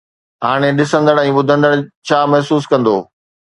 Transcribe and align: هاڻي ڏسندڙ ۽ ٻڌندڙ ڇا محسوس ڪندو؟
هاڻي 0.45 0.69
ڏسندڙ 0.79 1.15
۽ 1.25 1.35
ٻڌندڙ 1.49 1.71
ڇا 2.07 2.19
محسوس 2.33 2.63
ڪندو؟ 2.71 2.95